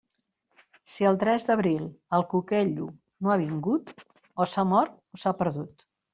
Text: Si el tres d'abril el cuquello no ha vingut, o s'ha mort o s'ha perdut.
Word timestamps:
Si 0.93 1.05
el 1.09 1.19
tres 1.23 1.45
d'abril 1.49 1.83
el 2.19 2.25
cuquello 2.31 2.89
no 3.27 3.35
ha 3.35 3.39
vingut, 3.43 3.93
o 4.43 4.49
s'ha 4.55 4.67
mort 4.73 4.99
o 5.17 5.23
s'ha 5.27 5.37
perdut. 5.45 5.89